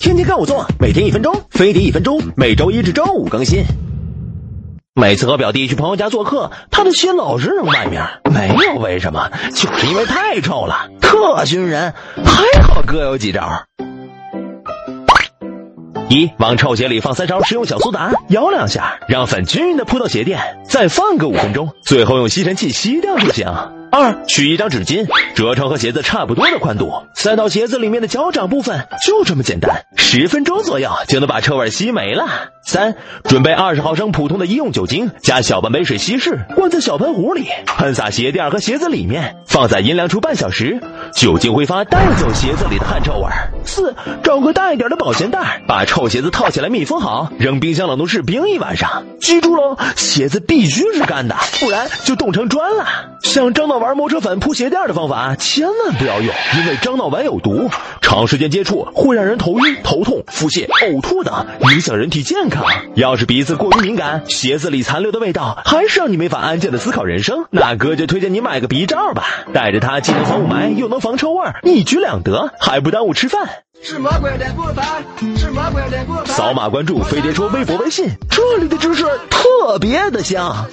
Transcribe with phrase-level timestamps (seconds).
[0.00, 3.62] 天天看我做，每天一分钟，飞碟一分钟，每周一至周五更新。
[4.94, 8.02] 每次和表弟去朋友家做客，他的鞋老是扔外面，
[8.32, 11.92] 没有为什么，就是因为太臭了，特熏人。
[12.24, 13.62] 还好哥有几招。
[16.10, 23.46] 一往臭鞋里放三勺食用小苏打，摇两下，让粉均匀的铺到鞋垫，再放个五分钟，最后用吸尘器吸掉就行。
[23.92, 32.26] 二取一张纸巾，折成和鞋子差不多的宽度，塞到鞋子里面的脚掌部分，就这么简单，十分钟左右就能把臭味吸没了。
[32.64, 40.80] 三准备二十毫升普通的医用酒精，加小半杯水稀释，灌在小喷壶里，喷洒鞋垫和鞋子里面，放在阴凉处半小时，
[41.14, 43.28] 酒精挥发带走鞋子里的汗臭味。
[43.80, 49.04] 四找个大一点的保鲜袋，把臭鞋子套起来密封好，扔冰箱冷冻室冰一晚上。
[49.20, 52.84] 记住喽，鞋子必须是干的，不然就冻成砖了。
[53.22, 57.70] 像樟脑丸磨车粉铺鞋垫的方法千万不要用，因为樟脑丸有毒，
[58.02, 62.64] 长时间接触会让人头晕、头痛、腹泻、呕吐等，影响人体健康。
[62.96, 73.48] 要是鼻子过于敏感，鞋子里残留的味道还是让你没法安静的思考人生，那哥就推荐你买个鼻罩吧，带着它既能防雾霾又能防臭味，一举两得，还不耽误吃饭。
[73.82, 75.04] 是魔鬼的不凡，
[75.36, 76.26] 是魔鬼的不凡。
[76.26, 80.66] 扫码关注飞碟说微博微信，这里的知识特别的香。